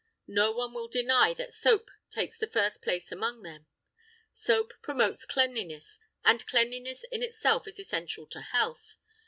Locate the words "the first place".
2.39-3.11